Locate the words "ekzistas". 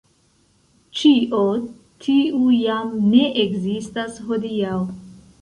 3.45-4.19